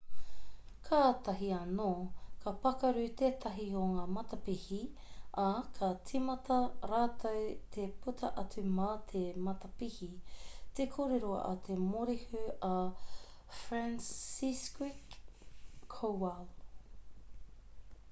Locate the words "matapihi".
4.13-4.77, 9.49-10.09